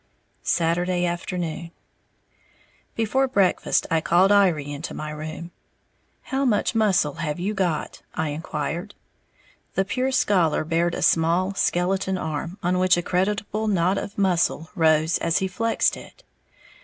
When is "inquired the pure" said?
8.29-10.11